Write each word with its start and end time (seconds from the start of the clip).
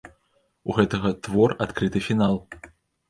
У 0.71 0.77
гэтага 0.77 1.11
твор 1.27 1.53
адкрыты 1.67 2.05
фінал. 2.11 2.39